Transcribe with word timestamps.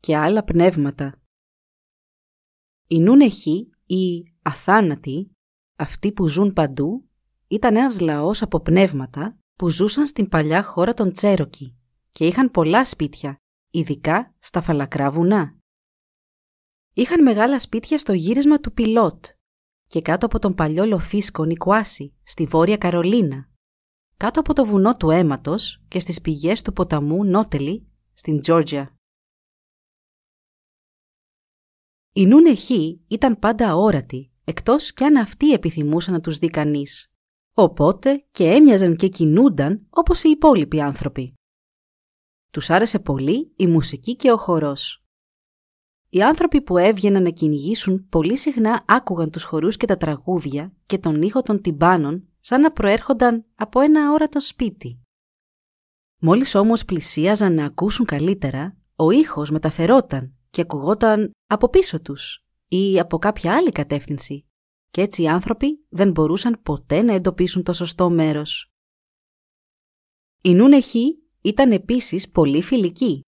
και 0.00 0.16
άλλα 0.16 0.44
πνεύματα. 0.44 1.20
Η 2.86 3.00
Νούνεχη 3.00 3.70
ή 3.86 4.32
αθάνατοι, 4.42 5.30
αυτοί 5.76 6.12
που 6.12 6.28
ζουν 6.28 6.52
παντού, 6.52 7.08
ήταν 7.48 7.76
ένας 7.76 8.00
λαός 8.00 8.42
από 8.42 8.60
πνεύματα 8.60 9.38
που 9.54 9.70
ζούσαν 9.70 10.06
στην 10.06 10.28
παλιά 10.28 10.62
χώρα 10.62 10.94
των 10.94 11.12
Τσέροκι 11.12 11.76
και 12.12 12.26
είχαν 12.26 12.50
πολλά 12.50 12.84
σπίτια, 12.84 13.36
ειδικά 13.70 14.34
στα 14.38 14.60
φαλακρά 14.60 15.10
βουνά. 15.10 15.56
Είχαν 16.94 17.22
μεγάλα 17.22 17.60
σπίτια 17.60 17.98
στο 17.98 18.12
γύρισμα 18.12 18.60
του 18.60 18.72
Πιλότ 18.72 19.24
και 19.86 20.02
κάτω 20.02 20.26
από 20.26 20.38
τον 20.38 20.54
παλιό 20.54 20.84
λοφίσκο 20.84 21.44
Νικουάση, 21.44 22.14
στη 22.22 22.44
Βόρεια 22.44 22.76
Καρολίνα, 22.76 23.48
κάτω 24.16 24.40
από 24.40 24.52
το 24.52 24.64
βουνό 24.64 24.96
του 24.96 25.10
αίματος 25.10 25.84
και 25.88 26.00
στις 26.00 26.20
πηγές 26.20 26.62
του 26.62 26.72
ποταμού 26.72 27.24
Νότελι, 27.24 27.88
στην 28.12 28.40
Τζόρτζια. 28.40 28.97
Η 32.18 32.26
Νούνεχή 32.26 33.00
ήταν 33.08 33.38
πάντα 33.38 33.68
αόρατοι, 33.70 34.30
εκτός 34.44 34.92
κι 34.92 35.04
αν 35.04 35.16
αυτοί 35.16 35.52
επιθυμούσαν 35.52 36.14
να 36.14 36.20
τους 36.20 36.38
δει 36.38 36.48
κανείς. 36.48 37.12
Οπότε 37.54 38.24
και 38.30 38.44
έμοιαζαν 38.44 38.96
και 38.96 39.08
κινούνταν 39.08 39.86
όπως 39.90 40.22
οι 40.22 40.30
υπόλοιποι 40.30 40.80
άνθρωποι. 40.80 41.34
Τους 42.50 42.70
άρεσε 42.70 42.98
πολύ 42.98 43.52
η 43.56 43.66
μουσική 43.66 44.16
και 44.16 44.32
ο 44.32 44.36
χορός. 44.36 45.04
Οι 46.08 46.22
άνθρωποι 46.22 46.60
που 46.60 46.78
έβγαιναν 46.78 47.22
να 47.22 47.30
κυνηγήσουν 47.30 48.08
πολύ 48.08 48.36
συχνά 48.36 48.84
άκουγαν 48.86 49.30
τους 49.30 49.44
χορούς 49.44 49.76
και 49.76 49.86
τα 49.86 49.96
τραγούδια 49.96 50.72
και 50.86 50.98
τον 50.98 51.22
ήχο 51.22 51.42
των 51.42 51.60
τυμπάνων 51.60 52.28
σαν 52.40 52.60
να 52.60 52.70
προέρχονταν 52.70 53.44
από 53.54 53.80
ένα 53.80 54.08
αόρατο 54.08 54.40
σπίτι. 54.40 55.00
Μόλις 56.20 56.54
όμως 56.54 56.84
πλησίαζαν 56.84 57.54
να 57.54 57.64
ακούσουν 57.64 58.06
καλύτερα, 58.06 58.76
ο 58.96 59.10
ήχος 59.10 59.50
μεταφερόταν 59.50 60.32
και 60.50 60.60
ακουγόταν 60.60 61.30
από 61.46 61.68
πίσω 61.68 62.00
τους 62.00 62.44
ή 62.68 62.98
από 62.98 63.18
κάποια 63.18 63.56
άλλη 63.56 63.70
κατεύθυνση 63.70 64.46
και 64.90 65.00
έτσι 65.00 65.22
οι 65.22 65.28
άνθρωποι 65.28 65.86
δεν 65.88 66.10
μπορούσαν 66.10 66.60
ποτέ 66.62 67.02
να 67.02 67.14
εντοπίσουν 67.14 67.62
το 67.62 67.72
σωστό 67.72 68.10
μέρος. 68.10 68.72
Η 70.42 70.54
Νούνεχη 70.54 71.22
ήταν 71.40 71.72
επίσης 71.72 72.28
πολύ 72.28 72.62
φιλική. 72.62 73.20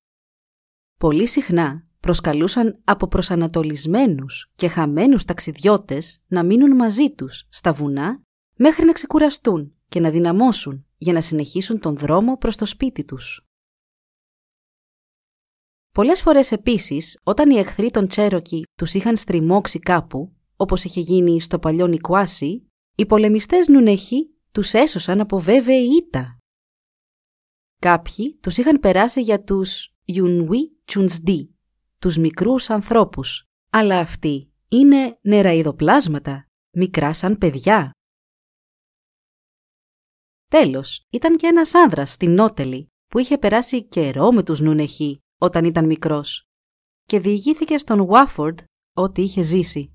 Πολύ 0.99 1.27
συχνά 1.27 1.87
προσκαλούσαν 2.01 2.81
από 2.85 3.07
προσανατολισμένους 3.07 4.51
και 4.55 4.69
χαμένους 4.69 5.25
ταξιδιώτες 5.25 6.23
να 6.27 6.43
μείνουν 6.43 6.77
μαζί 6.77 7.11
τους 7.11 7.47
στα 7.49 7.73
βουνά 7.73 8.23
μέχρι 8.57 8.85
να 8.85 8.93
ξεκουραστούν 8.93 9.75
και 9.89 10.01
να 10.01 10.11
δυναμώσουν 10.11 10.87
για 10.97 11.13
να 11.13 11.21
συνεχίσουν 11.21 11.81
τον 11.81 11.97
δρόμο 11.97 12.37
προς 12.37 12.57
το 12.57 12.65
σπίτι 12.65 13.05
τους. 13.05 13.50
Πολλές 15.93 16.23
φορές 16.23 16.53
επίσης, 16.53 17.19
όταν 17.23 17.51
οι 17.51 17.59
εχθροί 17.59 17.91
των 17.91 18.09
Τσέροκι 18.09 18.63
τους 18.75 18.95
είχαν 18.95 19.17
στριμώξει 19.17 19.79
κάπου, 19.79 20.33
όπως 20.57 20.85
είχε 20.85 21.01
γίνει 21.01 21.41
στο 21.41 21.59
παλιό 21.59 21.87
Νικουάσι, 21.87 22.71
οι 22.97 23.07
πολεμιστές 23.07 23.69
Νουνεχή 23.69 24.35
τους 24.53 24.73
έσωσαν 24.73 25.21
από 25.21 25.39
βέβαιη 25.39 25.85
ήττα. 25.85 26.39
Κάποιοι 27.79 28.39
τους 28.41 28.57
είχαν 28.57 28.81
περάσει 28.81 29.21
για 29.23 29.43
τους 29.43 29.95
Ιουνουί 30.05 30.81
Τσουνσδί, 30.85 31.55
τους 31.99 32.17
μικρούς 32.17 32.71
ανθρώπους, 32.71 33.45
αλλά 33.71 33.99
αυτοί 33.99 34.53
είναι 34.69 35.19
νεραϊδοπλάσματα, 35.23 36.49
μικρά 36.71 37.13
σαν 37.13 37.39
παιδιά. 37.39 37.91
Τέλος, 40.51 41.07
ήταν 41.11 41.37
και 41.37 41.47
ένας 41.47 41.75
άνδρας 41.75 42.13
στην 42.13 42.31
Νότελη 42.35 42.87
που 43.07 43.19
είχε 43.19 43.39
περάσει 43.39 43.85
καιρό 43.85 44.33
με 44.33 44.43
τους 44.43 44.61
Νουνεχή 44.61 45.21
όταν 45.43 45.65
ήταν 45.65 45.87
μικρός 45.87 46.45
και 47.05 47.21
διηγήθηκε 47.21 47.79
στον 47.79 48.07
Βάφορντ 48.07 48.59
ό,τι 48.97 49.23
είχε 49.23 49.43
ζήσει. 49.43 49.95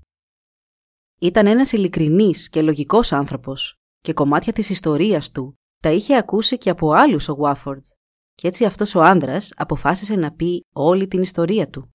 Ήταν 1.20 1.46
ένας 1.46 1.72
ειλικρινής 1.72 2.48
και 2.48 2.62
λογικός 2.62 3.12
άνθρωπος 3.12 3.74
και 4.00 4.12
κομμάτια 4.12 4.52
της 4.52 4.70
ιστορίας 4.70 5.30
του 5.30 5.54
τα 5.82 5.90
είχε 5.90 6.16
ακούσει 6.16 6.58
και 6.58 6.70
από 6.70 6.92
άλλους 6.92 7.28
ο 7.28 7.34
Βάφορντ 7.34 7.84
και 8.34 8.48
έτσι 8.48 8.64
αυτός 8.64 8.94
ο 8.94 9.02
άνδρας 9.02 9.52
αποφάσισε 9.56 10.14
να 10.14 10.32
πει 10.32 10.64
όλη 10.72 11.08
την 11.08 11.22
ιστορία 11.22 11.70
του. 11.70 11.90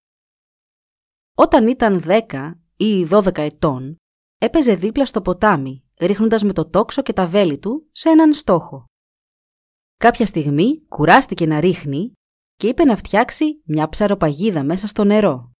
Όταν 1.37 1.67
ήταν 1.67 2.03
10 2.05 2.51
ή 2.75 3.07
12 3.09 3.37
ετών, 3.37 3.95
έπαιζε 4.37 4.75
δίπλα 4.75 5.05
στο 5.05 5.21
ποτάμι, 5.21 5.83
ρίχνοντας 5.99 6.43
με 6.43 6.53
το 6.53 6.69
τόξο 6.69 7.01
και 7.01 7.13
τα 7.13 7.25
βέλη 7.25 7.57
του 7.57 7.89
σε 7.91 8.09
έναν 8.09 8.33
στόχο. 8.33 8.85
Κάποια 9.97 10.25
στιγμή 10.25 10.81
κουράστηκε 10.87 11.45
να 11.45 11.59
ρίχνει 11.59 12.13
και 12.61 12.67
είπε 12.67 12.83
να 12.83 12.95
φτιάξει 12.95 13.61
μια 13.65 13.89
ψαροπαγίδα 13.89 14.63
μέσα 14.63 14.87
στο 14.87 15.03
νερό. 15.03 15.51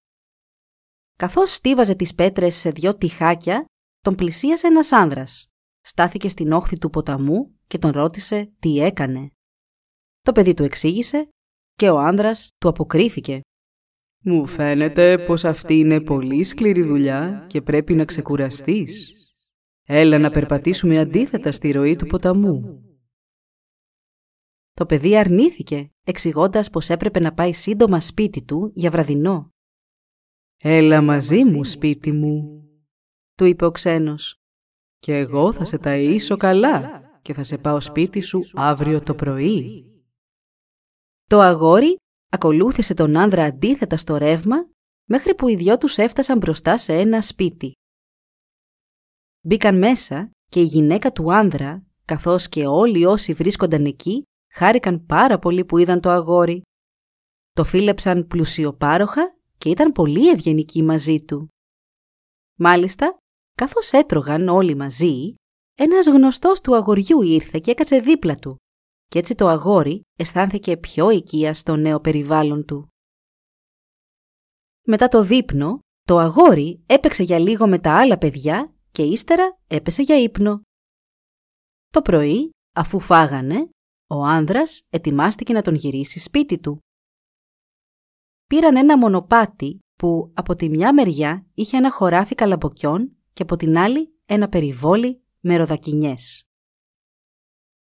Καθώς 1.16 1.53
στίβαζε 1.53 1.95
τις 1.95 2.16
πέτρες 2.16 2.56
σε 2.56 2.69
δυο 2.69 2.97
τυχάκια, 2.97 3.66
τον 4.00 4.16
πλησίασε 4.16 4.67
ένας 4.67 4.91
άνδρας. 4.91 5.47
Στάθηκε 5.81 6.29
στην 6.29 6.51
όχθη 6.51 6.78
του 6.78 6.89
ποταμού 6.89 7.59
και 7.67 7.78
τον 7.78 7.91
ρώτησε 7.91 8.53
τι 8.59 8.79
έκανε. 8.79 9.31
Το 10.22 10.31
παιδί 10.31 10.53
του 10.53 10.63
εξήγησε 10.63 11.29
και 11.73 11.89
ο 11.89 11.97
άνδρας 11.97 12.51
του 12.57 12.67
αποκρίθηκε. 12.67 13.39
«Μου 14.23 14.47
φαίνεται 14.47 15.18
πως 15.25 15.45
αυτή 15.45 15.73
είναι 15.73 16.01
πολύ 16.01 16.44
σκληρή 16.44 16.81
δουλειά 16.81 17.45
και 17.50 17.62
πρέπει 17.62 17.94
να 17.94 18.06
ξεκουραστείς. 18.06 19.12
Έλα 19.88 20.18
να 20.18 20.31
περπατήσουμε 20.31 21.00
αντίθετα 21.00 21.51
στη 21.51 21.72
ροή 21.72 21.95
του 21.95 22.06
ποταμού». 22.06 22.85
Το 24.73 24.85
παιδί 24.85 25.17
αρνήθηκε, 25.17 25.89
εξηγώντας 26.03 26.69
πως 26.69 26.89
έπρεπε 26.89 27.19
να 27.19 27.33
πάει 27.33 27.53
σύντομα 27.53 27.99
σπίτι 27.99 28.41
του 28.43 28.71
για 28.75 28.91
βραδινό. 28.91 29.49
«Έλα 30.57 31.01
μαζί 31.01 31.43
μου 31.43 31.63
σπίτι 31.63 32.11
μου», 32.11 32.63
του 33.35 33.45
είπε 33.45 33.65
ο 33.65 33.71
ξένος. 33.71 34.35
«Και 34.97 35.17
εγώ 35.17 35.53
θα 35.53 35.65
σε 35.65 35.79
ταΐσω 35.83 36.35
καλά 36.37 37.01
και 37.21 37.33
θα 37.33 37.43
σε 37.43 37.57
πάω 37.57 37.81
σπίτι 37.81 38.21
σου 38.21 38.41
αύριο 38.53 39.01
το 39.01 39.15
πρωί». 39.15 39.85
Το 41.25 41.39
αγόρι 41.39 41.95
ακολούθησε 42.29 42.93
τον 42.93 43.17
άνδρα 43.17 43.43
αντίθετα 43.43 43.97
στο 43.97 44.17
ρεύμα 44.17 44.69
μέχρι 45.09 45.35
που 45.35 45.47
οι 45.47 45.55
δυο 45.55 45.77
τους 45.77 45.97
έφτασαν 45.97 46.38
μπροστά 46.38 46.77
σε 46.77 46.93
ένα 46.93 47.21
σπίτι. 47.21 47.71
Μπήκαν 49.41 49.77
μέσα 49.77 50.31
και 50.47 50.59
η 50.59 50.63
γυναίκα 50.63 51.11
του 51.11 51.33
άνδρα, 51.33 51.85
καθώς 52.05 52.49
και 52.49 52.67
όλοι 52.67 53.05
όσοι 53.05 53.33
βρίσκονταν 53.33 53.85
εκεί, 53.85 54.23
χάρηκαν 54.51 55.06
πάρα 55.06 55.39
πολύ 55.39 55.66
που 55.66 55.78
είδαν 55.78 56.01
το 56.01 56.09
αγόρι. 56.09 56.62
Το 57.51 57.63
φίλεψαν 57.63 58.28
πλουσιοπάροχα 58.28 59.35
και 59.57 59.69
ήταν 59.69 59.91
πολύ 59.91 60.29
ευγενικοί 60.29 60.84
μαζί 60.84 61.23
του. 61.23 61.47
Μάλιστα, 62.59 63.17
καθώς 63.57 63.91
έτρωγαν 63.91 64.47
όλοι 64.47 64.75
μαζί, 64.75 65.34
ένας 65.78 66.06
γνωστός 66.06 66.62
του 66.62 66.75
αγοριού 66.75 67.22
ήρθε 67.22 67.59
και 67.59 67.72
έκατσε 67.72 68.00
δίπλα 68.00 68.35
του 68.35 68.56
και 69.12 69.19
έτσι 69.19 69.35
το 69.35 69.47
αγόρι 69.47 70.01
αισθάνθηκε 70.16 70.78
πιο 70.78 71.09
οικία 71.09 71.53
στο 71.53 71.75
νέο 71.75 72.00
περιβάλλον 72.00 72.66
του. 72.66 72.88
Μετά 74.88 75.07
το 75.07 75.24
δείπνο, 75.24 75.80
το 76.01 76.18
αγόρι 76.18 76.83
έπαιξε 76.86 77.24
για 77.24 77.39
λίγο 77.39 77.68
με 77.68 77.80
τα 77.80 78.00
άλλα 78.00 78.18
παιδιά 78.18 78.74
και 78.92 79.03
ύστερα 79.03 79.57
έπεσε 79.68 80.01
για 80.01 80.21
ύπνο. 80.21 80.62
Το 81.88 82.01
πρωί, 82.01 82.50
αφού 82.75 83.00
φάγανε, 83.00 83.69
ο 84.12 84.24
άνδρας 84.24 84.81
ετοιμάστηκε 84.90 85.54
να 85.54 85.62
τον 85.62 85.75
γυρίσει 85.75 86.19
σπίτι 86.19 86.56
του. 86.56 86.80
Πήραν 88.48 88.75
ένα 88.75 88.98
μονοπάτι 88.98 89.80
που 89.96 90.31
από 90.34 90.56
τη 90.56 90.69
μια 90.69 90.94
μεριά 90.94 91.46
είχε 91.54 91.78
ένα 91.78 91.92
χωράφι 91.92 92.36
καλαμποκιών 92.36 93.18
και 93.34 93.42
από 93.42 93.56
την 93.56 93.78
άλλη 93.78 94.13
ένα 94.25 94.50
περιβόλι 94.50 95.22
με 95.40 95.58
ροδακινιές. 95.58 96.44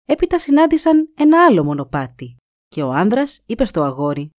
Έπειτα 0.04 0.38
συνάντησαν 0.38 1.12
ένα 1.14 1.44
άλλο 1.44 1.64
μονοπάτι 1.64 2.36
και 2.68 2.82
ο 2.82 2.92
άνδρας 2.92 3.40
είπε 3.46 3.64
στο 3.64 3.82
αγόρι 3.82 4.30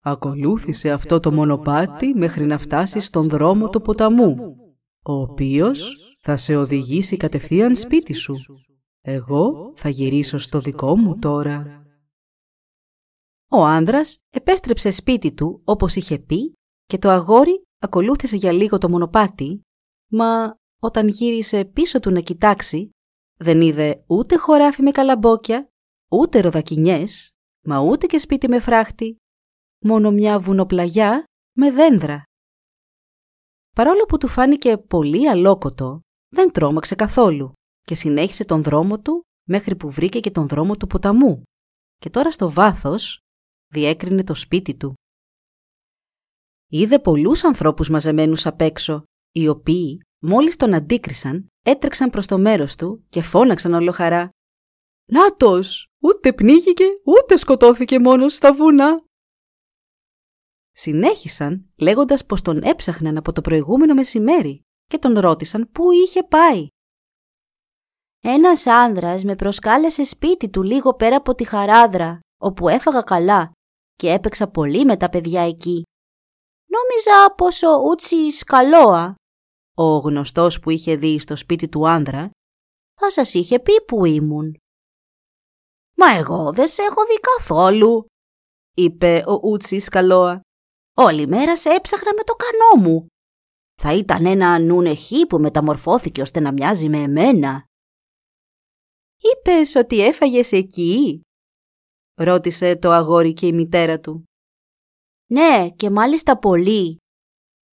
«Ακολούθησε 0.00 0.90
αυτό 0.90 1.20
το 1.20 1.32
μονοπάτι 1.32 2.14
μέχρι 2.14 2.46
να 2.46 2.58
φτάσει 2.58 3.00
στον 3.00 3.28
δρόμο 3.28 3.68
του 3.68 3.80
ποταμού, 3.80 4.36
ο 5.02 5.12
οποίος 5.12 5.96
θα 6.20 6.36
σε 6.36 6.56
οδηγήσει 6.56 7.16
κατευθείαν 7.16 7.76
σπίτι 7.76 8.12
σου. 8.12 8.34
Εγώ 9.08 9.72
θα 9.76 9.88
γυρίσω 9.88 10.38
στο 10.38 10.60
δικό 10.60 10.96
μου 10.96 11.18
τώρα. 11.18 11.86
Ο 13.50 13.64
άνδρας 13.64 14.18
επέστρεψε 14.30 14.90
σπίτι 14.90 15.32
του 15.32 15.60
όπως 15.64 15.94
είχε 15.94 16.18
πει 16.18 16.52
και 16.84 16.98
το 16.98 17.08
αγόρι 17.08 17.62
ακολούθησε 17.78 18.36
για 18.36 18.52
λίγο 18.52 18.78
το 18.78 18.88
μονοπάτι, 18.88 19.60
μα 20.12 20.58
όταν 20.80 21.08
γύρισε 21.08 21.64
πίσω 21.64 22.00
του 22.00 22.10
να 22.10 22.20
κοιτάξει, 22.20 22.90
δεν 23.36 23.60
είδε 23.60 24.04
ούτε 24.06 24.36
χωράφι 24.36 24.82
με 24.82 24.90
καλαμπόκια, 24.90 25.68
ούτε 26.10 26.40
ροδακινιές, 26.40 27.30
μα 27.66 27.80
ούτε 27.80 28.06
και 28.06 28.18
σπίτι 28.18 28.48
με 28.48 28.60
φράχτη, 28.60 29.16
μόνο 29.84 30.10
μια 30.10 30.38
βουνοπλαγιά 30.38 31.24
με 31.56 31.70
δέντρα. 31.70 32.22
Παρόλο 33.70 34.04
που 34.04 34.18
του 34.18 34.28
φάνηκε 34.28 34.78
πολύ 34.78 35.28
αλόκοτο, 35.28 36.00
δεν 36.28 36.52
τρόμαξε 36.52 36.94
καθόλου 36.94 37.55
και 37.86 37.94
συνέχισε 37.94 38.44
τον 38.44 38.62
δρόμο 38.62 39.00
του 39.00 39.22
μέχρι 39.48 39.76
που 39.76 39.90
βρήκε 39.90 40.20
και 40.20 40.30
τον 40.30 40.48
δρόμο 40.48 40.76
του 40.76 40.86
ποταμού 40.86 41.42
και 41.96 42.10
τώρα 42.10 42.30
στο 42.30 42.50
βάθος 42.50 43.18
διέκρινε 43.72 44.24
το 44.24 44.34
σπίτι 44.34 44.76
του. 44.76 44.94
Είδε 46.68 46.98
πολλούς 46.98 47.44
ανθρώπους 47.44 47.88
μαζεμένους 47.88 48.46
απ' 48.46 48.60
έξω, 48.60 49.02
οι 49.32 49.48
οποίοι 49.48 50.00
μόλις 50.22 50.56
τον 50.56 50.74
αντίκρισαν 50.74 51.46
έτρεξαν 51.62 52.10
προς 52.10 52.26
το 52.26 52.38
μέρος 52.38 52.76
του 52.76 53.04
και 53.08 53.22
φώναξαν 53.22 53.74
ολοχαρά 53.74 54.30
«Νάτος! 55.12 55.86
Ούτε 56.02 56.32
πνίγηκε, 56.32 56.84
ούτε 57.04 57.36
σκοτώθηκε 57.36 57.98
μόνος 57.98 58.34
στα 58.34 58.54
βουνά!» 58.54 59.04
Συνέχισαν 60.72 61.70
λέγοντας 61.76 62.26
πως 62.26 62.42
τον 62.42 62.62
έψαχναν 62.62 63.16
από 63.16 63.32
το 63.32 63.40
προηγούμενο 63.40 63.94
μεσημέρι 63.94 64.60
και 64.84 64.98
τον 64.98 65.18
ρώτησαν 65.18 65.70
πού 65.72 65.90
είχε 65.92 66.22
πάει. 66.22 66.68
Ένας 68.28 68.66
άνδρας 68.66 69.24
με 69.24 69.36
προσκάλεσε 69.36 70.04
σπίτι 70.04 70.48
του 70.48 70.62
λίγο 70.62 70.94
πέρα 70.94 71.16
από 71.16 71.34
τη 71.34 71.44
χαράδρα, 71.44 72.20
όπου 72.40 72.68
έφαγα 72.68 73.02
καλά 73.02 73.52
και 73.94 74.10
έπαιξα 74.10 74.48
πολύ 74.48 74.84
με 74.84 74.96
τα 74.96 75.08
παιδιά 75.08 75.42
εκεί. 75.42 75.82
Νόμιζα 76.66 77.34
πως 77.34 77.62
ο 77.62 77.82
Ούτσι 77.88 78.30
Σκαλόα, 78.30 79.14
ο 79.76 79.96
γνωστός 79.96 80.58
που 80.58 80.70
είχε 80.70 80.96
δει 80.96 81.18
στο 81.18 81.36
σπίτι 81.36 81.68
του 81.68 81.88
άνδρα, 81.88 82.30
θα 83.00 83.10
σας 83.10 83.34
είχε 83.34 83.60
πει 83.60 83.82
που 83.86 84.04
ήμουν. 84.04 84.56
«Μα 85.96 86.16
εγώ 86.16 86.52
δεν 86.52 86.68
σε 86.68 86.82
έχω 86.82 87.04
δει 87.06 87.20
καθόλου», 87.20 88.06
είπε 88.76 89.24
ο 89.26 89.48
Ούτσι 89.48 89.78
Σκαλόα. 89.78 90.40
«Όλη 90.96 91.26
μέρα 91.26 91.56
σε 91.56 91.68
έψαχνα 91.68 92.14
με 92.16 92.22
το 92.22 92.34
κανό 92.34 92.88
μου. 92.88 93.06
Θα 93.82 93.94
ήταν 93.94 94.26
ένα 94.26 94.58
νουνεχί 94.58 95.26
που 95.26 95.38
μεταμορφώθηκε 95.38 96.22
ώστε 96.22 96.40
να 96.40 96.52
μοιάζει 96.52 96.88
με 96.88 96.98
εμένα». 96.98 97.64
«Είπες 99.18 99.74
ότι 99.74 100.00
έφαγες 100.00 100.52
εκεί» 100.52 101.20
ρώτησε 102.14 102.76
το 102.76 102.90
αγόρι 102.90 103.32
και 103.32 103.46
η 103.46 103.52
μητέρα 103.52 104.00
του. 104.00 104.24
«Ναι, 105.30 105.70
και 105.76 105.90
μάλιστα 105.90 106.38
πολύ», 106.38 106.96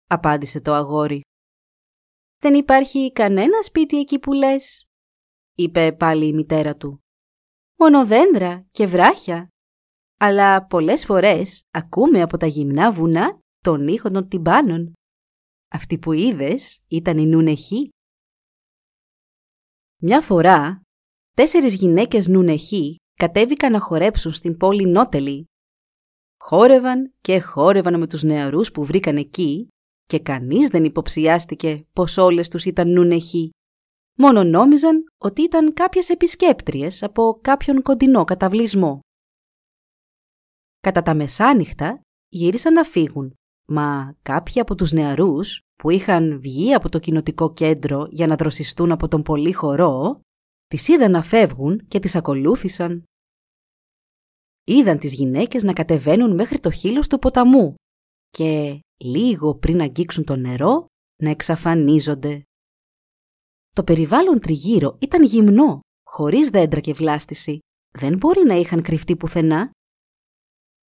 απάντησε 0.09 0.61
το 0.61 0.73
αγόρι. 0.73 1.21
«Δεν 2.37 2.53
υπάρχει 2.53 3.11
κανένα 3.11 3.61
σπίτι 3.63 3.99
εκεί 3.99 4.19
που 4.19 4.33
λες», 4.33 4.83
είπε 5.57 5.93
πάλι 5.93 6.27
η 6.27 6.33
μητέρα 6.33 6.75
του. 6.75 6.99
«Μόνο 7.79 8.05
δέντρα 8.05 8.65
και 8.71 8.85
βράχια. 8.85 9.47
Αλλά 10.19 10.65
πολλές 10.65 11.05
φορές 11.05 11.63
ακούμε 11.71 12.21
από 12.21 12.37
τα 12.37 12.45
γυμνά 12.45 12.91
βουνά 12.91 13.39
τον 13.63 13.87
ήχο 13.87 14.09
των 14.11 14.27
τυμπάνων. 14.27 14.93
Αυτή 15.69 15.97
που 15.97 16.11
είδες 16.11 16.79
ήταν 16.87 17.17
η 17.17 17.25
νουνεχή». 17.25 17.89
Μια 20.01 20.21
φορά, 20.21 20.81
τέσσερις 21.33 21.73
γυναίκες 21.75 22.27
νουνεχή 22.27 22.95
κατέβηκαν 23.13 23.71
να 23.71 23.79
χορέψουν 23.79 24.33
στην 24.33 24.57
πόλη 24.57 24.85
Νότελη. 24.85 25.45
Χόρευαν 26.37 27.13
και 27.21 27.39
χόρευαν 27.39 27.99
με 27.99 28.07
τους 28.07 28.23
νεαρούς 28.23 28.71
που 28.71 28.83
βρήκαν 28.85 29.17
εκεί 29.17 29.67
και 30.05 30.19
κανείς 30.19 30.67
δεν 30.67 30.83
υποψιάστηκε 30.83 31.85
πως 31.93 32.17
όλες 32.17 32.47
τους 32.47 32.65
ήταν 32.65 32.91
νουνεχοί. 32.91 33.49
Μόνο 34.17 34.43
νόμιζαν 34.43 35.03
ότι 35.17 35.41
ήταν 35.41 35.73
κάποιες 35.73 36.09
επισκέπτριες 36.09 37.03
από 37.03 37.39
κάποιον 37.41 37.81
κοντινό 37.81 38.23
καταβλισμό. 38.23 38.99
Κατά 40.79 41.01
τα 41.01 41.13
μεσάνυχτα 41.13 42.01
γύρισαν 42.29 42.73
να 42.73 42.83
φύγουν, 42.83 43.33
μα 43.67 44.17
κάποιοι 44.21 44.61
από 44.61 44.75
τους 44.75 44.91
νεαρούς 44.91 45.59
που 45.75 45.89
είχαν 45.89 46.39
βγει 46.39 46.73
από 46.73 46.89
το 46.89 46.99
κοινοτικό 46.99 47.53
κέντρο 47.53 48.07
για 48.09 48.27
να 48.27 48.35
δροσιστούν 48.35 48.91
από 48.91 49.07
τον 49.07 49.21
πολύ 49.21 49.51
χορό, 49.51 50.19
τις 50.73 50.87
είδαν 50.87 51.11
να 51.11 51.21
φεύγουν 51.21 51.87
και 51.87 51.99
τις 51.99 52.15
ακολούθησαν. 52.15 53.03
Είδαν 54.63 54.97
τις 54.97 55.13
γυναίκες 55.13 55.63
να 55.63 55.73
κατεβαίνουν 55.73 56.33
μέχρι 56.33 56.59
το 56.59 56.71
χείλος 56.71 57.07
του 57.07 57.19
ποταμού 57.19 57.73
και 58.29 58.79
λίγο 58.97 59.55
πριν 59.55 59.81
αγγίξουν 59.81 60.23
το 60.23 60.35
νερό 60.35 60.85
να 61.21 61.29
εξαφανίζονται. 61.29 62.43
Το 63.69 63.83
περιβάλλον 63.83 64.39
τριγύρω 64.39 64.97
ήταν 65.01 65.23
γυμνό, 65.23 65.79
χωρίς 66.03 66.49
δέντρα 66.49 66.79
και 66.79 66.93
βλάστηση. 66.93 67.59
Δεν 67.97 68.17
μπορεί 68.17 68.43
να 68.43 68.53
είχαν 68.53 68.81
κρυφτεί 68.81 69.15
πουθενά. 69.15 69.71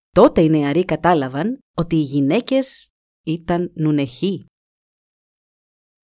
Τότε 0.10 0.42
οι 0.42 0.50
νεαροί 0.50 0.86
κατάλαβαν 0.86 1.58
ότι 1.78 1.96
οι 1.96 2.02
γυναίκες 2.02 2.88
ήταν 3.26 3.72
νουνεχοί. 3.76 4.46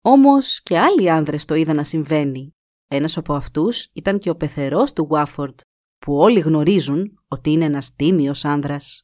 Όμως 0.01 0.61
και 0.61 0.79
άλλοι 0.79 1.11
άνδρες 1.11 1.45
το 1.45 1.55
είδαν 1.55 1.75
να 1.75 1.83
συμβαίνει. 1.83 2.54
Ένας 2.87 3.17
από 3.17 3.33
αυτούς 3.33 3.89
ήταν 3.93 4.19
και 4.19 4.29
ο 4.29 4.35
πεθερός 4.35 4.93
του 4.93 5.07
Βάφορντ, 5.07 5.59
που 5.97 6.17
όλοι 6.17 6.39
γνωρίζουν 6.39 7.19
ότι 7.27 7.51
είναι 7.51 7.65
ένας 7.65 7.95
τίμιος 7.95 8.45
άνδρας. 8.45 9.01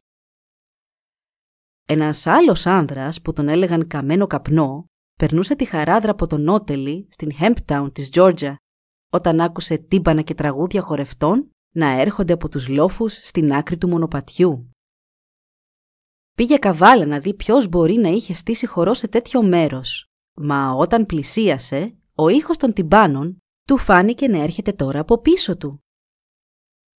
Ένας 1.86 2.28
άλλος 2.28 2.66
άνδρας 2.66 3.22
που 3.22 3.34
τον 3.34 3.48
έλεγαν 3.48 3.88
καμένο 3.88 4.28
καπνό 4.28 4.86
περνούσε 5.16 5.56
τη 5.56 5.66
χαράδρα 5.66 6.12
από 6.12 6.28
τον 6.28 6.42
Νότελι 6.42 7.08
στην 7.12 7.32
Hemptown 7.40 7.90
της 7.94 8.10
Τζόρτζα 8.10 8.58
όταν 9.12 9.40
άκουσε 9.40 9.78
τύμπανα 9.78 10.22
και 10.22 10.34
τραγούδια 10.34 10.82
χορευτών 10.82 11.52
να 11.74 11.88
έρχονται 11.88 12.34
από 12.34 12.50
τους 12.50 12.68
λόφους 12.68 13.14
στην 13.14 13.54
άκρη 13.54 13.78
του 13.78 13.88
μονοπατιού. 13.88 14.70
Πήγε 16.36 16.58
καβάλα 16.58 17.06
να 17.06 17.20
δει 17.20 17.34
ποιος 17.34 17.68
μπορεί 17.68 17.94
να 17.94 18.10
είχε 18.10 18.34
στήσει 18.34 18.66
χορό 18.66 18.94
σε 18.94 19.08
τέτοιο 19.08 19.44
μέρος, 19.44 20.06
μα 20.34 20.72
όταν 20.72 21.06
πλησίασε, 21.06 21.96
ο 22.16 22.30
ήχος 22.30 22.58
των 22.58 22.74
τυμπάνων 22.74 23.38
του 23.72 23.78
φάνηκε 23.78 24.28
να 24.28 24.42
έρχεται 24.42 24.72
τώρα 24.72 25.00
από 25.00 25.22
πίσω 25.22 25.58
του. 25.58 25.84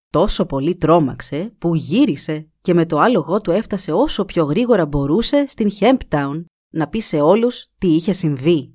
Τόσο 0.08 0.46
πολύ 0.46 0.74
τρόμαξε 0.74 1.54
που 1.58 1.74
γύρισε 1.74 2.50
και 2.60 2.74
με 2.74 2.86
το 2.86 2.98
άλογο 2.98 3.40
του 3.40 3.50
έφτασε 3.50 3.92
όσο 3.92 4.24
πιο 4.24 4.44
γρήγορα 4.44 4.86
μπορούσε 4.86 5.46
στην 5.46 5.70
Hemptown 5.78 6.44
να 6.72 6.88
πει 6.88 7.00
σε 7.00 7.20
όλους 7.20 7.66
τι 7.78 7.94
είχε 7.94 8.12
συμβεί. 8.12 8.72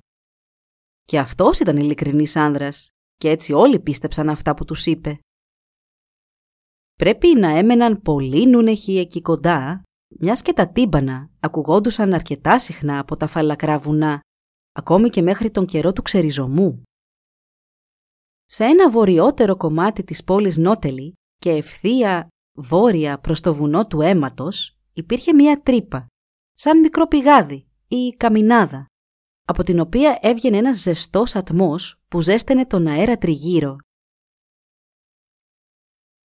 Και 1.04 1.18
αυτός 1.18 1.58
ήταν 1.58 1.76
ειλικρινής 1.76 2.36
άνδρας 2.36 2.88
και 3.16 3.30
έτσι 3.30 3.52
όλοι 3.52 3.80
πίστεψαν 3.80 4.28
αυτά 4.28 4.54
που 4.54 4.64
τους 4.64 4.86
είπε. 4.86 5.18
Πρέπει 6.94 7.38
να 7.38 7.48
έμεναν 7.48 8.02
πολλοί 8.02 8.46
νουνεχοί 8.46 8.98
εκεί 8.98 9.20
κοντά, 9.20 9.82
μιας 10.20 10.42
και 10.42 10.52
τα 10.52 10.68
τύμπανα 10.72 11.30
ακουγόντουσαν 11.40 12.12
αρκετά 12.12 12.58
συχνά 12.58 12.98
από 12.98 13.16
τα 13.16 13.26
φαλακρά 13.26 13.78
βουνά, 13.78 14.20
ακόμη 14.72 15.08
και 15.08 15.22
μέχρι 15.22 15.50
τον 15.50 15.66
καιρό 15.66 15.92
του 15.92 16.02
ξεριζωμού. 16.02 16.82
Σε 18.50 18.64
ένα 18.64 18.90
βορειότερο 18.90 19.56
κομμάτι 19.56 20.04
της 20.04 20.24
πόλης 20.24 20.56
Νότελη 20.56 21.12
και 21.36 21.50
ευθεία 21.50 22.28
βόρεια 22.52 23.20
προς 23.20 23.40
το 23.40 23.54
βουνό 23.54 23.86
του 23.86 24.00
αίματος 24.00 24.76
υπήρχε 24.92 25.34
μία 25.34 25.62
τρύπα, 25.62 26.06
σαν 26.54 26.78
μικρό 26.78 27.06
πηγάδι 27.06 27.68
ή 27.88 28.10
καμινάδα, 28.16 28.86
από 29.44 29.62
την 29.62 29.80
οποία 29.80 30.18
έβγαινε 30.22 30.56
ένας 30.56 30.76
ζεστός 30.76 31.34
ατμός 31.34 32.00
που 32.08 32.20
ζέστενε 32.20 32.66
τον 32.66 32.86
αέρα 32.86 33.18
τριγύρω. 33.18 33.76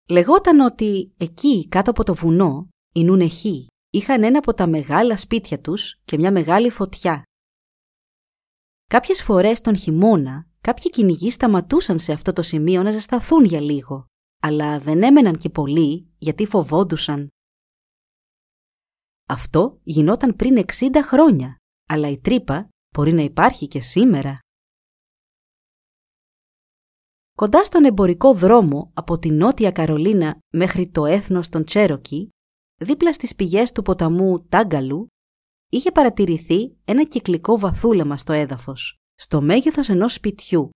Λεγόταν 0.09 0.61
ότι 0.61 1.13
εκεί 1.17 1.69
κάτω 1.69 1.91
από 1.91 2.05
το 2.05 2.15
βουνό 2.15 2.69
οι 2.95 3.05
νουνεχοί 3.05 3.67
είχαν 3.91 4.23
ένα 4.23 4.39
από 4.39 4.55
τα 4.55 4.67
μεγάλα 4.67 5.17
σπίτια 5.17 5.61
τους 5.61 6.01
και 6.05 6.19
μια 6.19 6.33
μεγάλη 6.33 6.71
φωτιά. 6.71 7.23
Κάποιες 8.87 9.23
φορές 9.23 9.61
τον 9.61 9.77
χειμώνα 9.77 10.47
κάποιοι 10.63 10.91
κυνηγοί 10.91 11.31
σταματούσαν 11.31 11.99
σε 11.99 12.13
αυτό 12.13 12.33
το 12.33 12.43
σημείο 12.43 12.83
να 12.83 12.91
ζεσταθούν 12.91 13.45
για 13.45 13.61
λίγο 13.61 14.07
αλλά 14.45 14.79
δεν 14.79 15.03
έμεναν 15.03 15.39
και 15.39 15.51
πολλοί 15.51 16.13
γιατί 16.19 16.47
φοβόντουσαν. 16.47 17.29
Αυτό 19.29 19.81
γινόταν 19.83 20.37
πριν 20.37 20.65
60 20.67 20.89
χρόνια, 21.03 21.57
αλλά 21.89 22.09
η 22.09 22.19
τρύπα 22.19 22.69
μπορεί 22.95 23.13
να 23.13 23.23
υπάρχει 23.23 23.69
και 23.69 23.81
σήμερα. 23.81 24.39
Κοντά 27.37 27.65
στον 27.65 27.85
εμπορικό 27.85 28.35
δρόμο 28.35 28.91
από 28.95 29.19
τη 29.19 29.31
Νότια 29.31 29.71
Καρολίνα 29.71 30.39
μέχρι 30.53 30.91
το 30.91 31.07
έθνος 31.07 31.49
των 31.49 31.65
Τσέροκι, 31.65 32.29
δίπλα 32.77 33.13
στις 33.13 33.35
πηγές 33.35 33.73
του 33.73 33.83
ποταμού 33.83 34.47
Τάγκαλου, 34.47 35.07
είχε 35.69 35.93
παρατηρηθεί 35.93 36.77
ένα 36.85 37.05
κυκλικό 37.05 37.59
βαθούλεμα 37.59 38.17
στο 38.17 38.33
έδαφος, 38.33 38.97
στο 39.15 39.41
μέγεθος 39.41 39.89
ενός 39.89 40.13
σπιτιού 40.13 40.71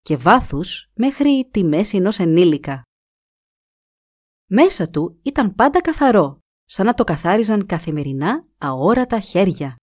και 0.00 0.16
βάθους 0.16 0.90
μέχρι 0.94 1.48
τη 1.50 1.64
μέση 1.64 1.96
ενός 1.96 2.18
ενήλικα. 2.18 2.82
Μέσα 4.50 4.86
του 4.86 5.20
ήταν 5.22 5.54
πάντα 5.54 5.80
καθαρό, 5.80 6.38
σαν 6.64 6.86
να 6.86 6.94
το 6.94 7.04
καθάριζαν 7.04 7.66
καθημερινά 7.66 8.46
αόρατα 8.58 9.20
χέρια. 9.20 9.76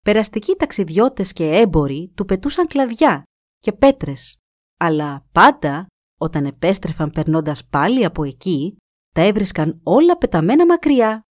Περαστικοί 0.00 0.54
ταξιδιώτες 0.54 1.32
και 1.32 1.44
έμποροι 1.44 2.12
του 2.14 2.24
πετούσαν 2.24 2.66
κλαδιά 2.66 3.22
και 3.58 3.72
πέτρες, 3.72 4.36
αλλά 4.80 5.26
πάντα 5.32 5.86
όταν 6.20 6.44
επέστρεφαν 6.44 7.10
περνώντας 7.10 7.68
πάλι 7.68 8.04
από 8.04 8.24
εκεί, 8.24 8.76
τα 9.14 9.20
έβρισκαν 9.20 9.80
όλα 9.82 10.18
πεταμένα 10.18 10.66
μακριά. 10.66 11.22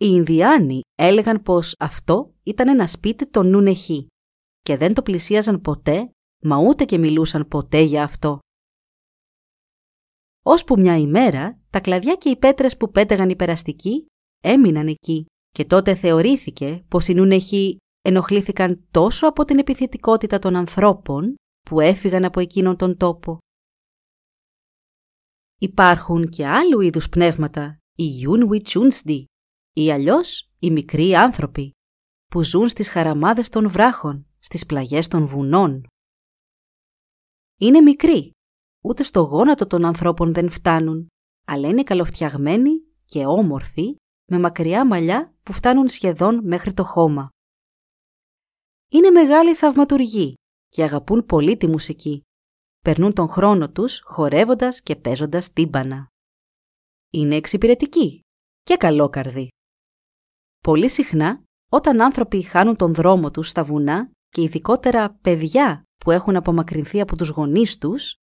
Οι 0.00 0.06
Ινδιάνοι 0.10 0.80
έλεγαν 0.94 1.42
πως 1.42 1.74
αυτό 1.78 2.34
ήταν 2.48 2.68
ένα 2.68 2.86
σπίτι 2.86 3.26
των 3.26 3.48
Νουνεχή 3.48 4.06
και 4.60 4.76
δεν 4.76 4.94
το 4.94 5.02
πλησίαζαν 5.02 5.60
ποτέ, 5.60 6.10
μα 6.42 6.58
ούτε 6.58 6.84
και 6.84 6.98
μιλούσαν 6.98 7.48
ποτέ 7.48 7.80
για 7.80 8.02
αυτό. 8.02 8.38
Ώσπου 10.44 10.78
μια 10.78 10.96
ημέρα, 10.96 11.60
τα 11.70 11.80
κλαδιά 11.80 12.14
και 12.14 12.28
οι 12.28 12.36
πέτρες 12.36 12.76
που 12.76 12.90
πέταγαν 12.90 13.30
οι 13.30 13.36
περαστικοί 13.36 14.06
έμειναν 14.42 14.86
εκεί 14.86 15.26
και 15.50 15.64
τότε 15.64 15.94
θεωρήθηκε 15.94 16.84
πως 16.88 17.08
οι 17.08 17.14
Νουνεχοί 17.14 17.76
ενοχλήθηκαν 18.02 18.86
τόσο 18.90 19.26
από 19.26 19.44
την 19.44 19.58
επιθετικότητα 19.58 20.38
των 20.38 20.56
ανθρώπων 20.56 21.34
που 21.60 21.80
έφυγαν 21.80 22.24
από 22.24 22.40
εκείνον 22.40 22.76
τον 22.76 22.96
τόπο. 22.96 23.38
Υπάρχουν 25.60 26.28
και 26.28 26.46
άλλου 26.46 26.80
είδους 26.80 27.08
πνεύματα, 27.08 27.78
οι 27.96 28.04
Yunwi 28.24 28.62
Chunsdi, 28.62 29.24
ή 29.72 29.92
αλλιώς 29.92 30.50
οι 30.58 30.70
μικροί 30.70 31.14
άνθρωποι, 31.14 31.70
που 32.30 32.42
ζουν 32.42 32.68
στις 32.68 32.90
χαραμάδες 32.90 33.48
των 33.48 33.68
βράχων, 33.68 34.26
στις 34.38 34.66
πλαγιές 34.66 35.08
των 35.08 35.26
βουνών. 35.26 35.86
Είναι 37.58 37.80
μικροί, 37.80 38.30
ούτε 38.84 39.02
στο 39.02 39.20
γόνατο 39.20 39.66
των 39.66 39.84
ανθρώπων 39.84 40.34
δεν 40.34 40.50
φτάνουν, 40.50 41.06
αλλά 41.44 41.68
είναι 41.68 41.82
καλοφτιαγμένοι 41.82 42.70
και 43.04 43.26
όμορφοι, 43.26 43.96
με 44.30 44.38
μακριά 44.38 44.86
μαλλιά 44.86 45.34
που 45.42 45.52
φτάνουν 45.52 45.88
σχεδόν 45.88 46.40
μέχρι 46.44 46.72
το 46.72 46.84
χώμα. 46.84 47.28
Είναι 48.90 49.10
μεγάλοι 49.10 49.54
θαυματουργοί 49.54 50.34
και 50.68 50.82
αγαπούν 50.82 51.26
πολύ 51.26 51.56
τη 51.56 51.66
μουσική. 51.66 52.22
Περνούν 52.78 53.12
τον 53.12 53.28
χρόνο 53.28 53.70
τους 53.70 54.00
χορεύοντας 54.04 54.82
και 54.82 54.96
παίζοντας 54.96 55.52
τύμπανα. 55.52 56.06
Είναι 57.12 57.36
εξυπηρετικοί 57.36 58.20
και 58.62 58.76
καλόκαρδοι. 58.76 59.48
Πολύ 60.62 60.88
συχνά, 60.88 61.42
όταν 61.70 62.02
άνθρωποι 62.02 62.42
χάνουν 62.42 62.76
τον 62.76 62.94
δρόμο 62.94 63.30
τους 63.30 63.48
στα 63.48 63.64
βουνά 63.64 64.10
και 64.28 64.42
ειδικότερα 64.42 65.10
παιδιά 65.20 65.82
που 65.96 66.10
έχουν 66.10 66.36
απομακρυνθεί 66.36 67.00
από 67.00 67.16
τους 67.16 67.28
γονείς 67.28 67.78
τους, 67.78 68.14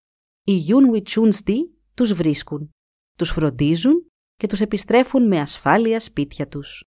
οι 0.43 0.53
Yunwi 0.67 1.01
Chunsdi 1.09 1.57
τους 1.93 2.13
βρίσκουν, 2.13 2.71
τους 3.17 3.31
φροντίζουν 3.31 4.11
και 4.35 4.47
τους 4.47 4.61
επιστρέφουν 4.61 5.27
με 5.27 5.39
ασφάλεια 5.39 5.99
σπίτια 5.99 6.47
τους. 6.47 6.83